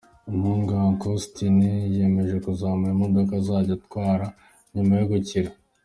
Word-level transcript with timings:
Umuhungu 0.29 0.69
we, 0.71 0.77
Uncle 0.89 1.11
Austin 1.15 1.55
yiyemeje 1.93 2.35
kuzamuha 2.45 2.93
imodoka 2.95 3.31
azajya 3.41 3.73
atwara 3.79 4.25
nyuma 4.73 4.93
yo 4.99 5.07
gukira. 5.13 5.51